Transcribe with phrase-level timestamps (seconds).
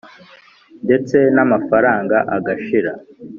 [0.85, 2.91] Ndetse namafaranga agashira